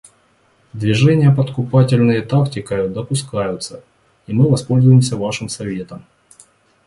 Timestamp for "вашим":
5.15-5.47